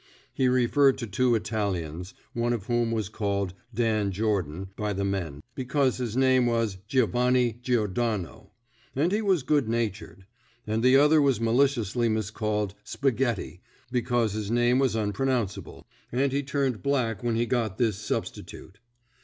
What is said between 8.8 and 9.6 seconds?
and he was